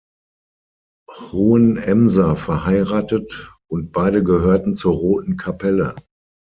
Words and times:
Hohenemser 1.11 2.35
verheiratet 2.35 3.53
und 3.69 3.91
beide 3.91 4.23
gehörten 4.23 4.75
zur 4.75 4.95
Roten 4.95 5.37
Kapelle. 5.37 5.95